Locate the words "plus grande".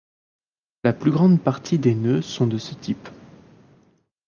0.93-1.39